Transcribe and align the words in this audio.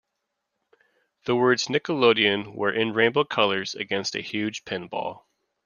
The 1.25 1.35
words 1.35 1.67
"Nickelodeon" 1.67 2.55
were 2.55 2.71
in 2.73 2.91
rainbow 2.91 3.23
colors 3.23 3.75
against 3.75 4.15
a 4.15 4.21
huge 4.21 4.65
pinball. 4.65 5.25